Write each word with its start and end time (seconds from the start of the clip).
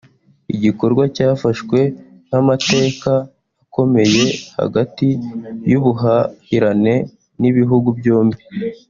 igikorwa 0.55 1.03
cyafashwe 1.15 1.79
nk’amateka 2.27 3.11
akomeye 3.63 4.25
hagati 4.59 5.07
y’ubuhahirane 5.69 6.93
bw’ibihugu 7.37 7.89
byombi 7.99 8.39